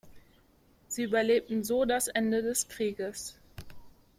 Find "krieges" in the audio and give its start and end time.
2.67-3.37